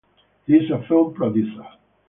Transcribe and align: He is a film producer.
He 0.47 0.55
is 0.55 0.71
a 0.71 0.81
film 0.87 1.13
producer. 1.13 1.63